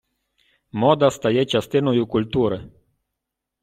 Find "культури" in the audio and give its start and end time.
2.07-2.69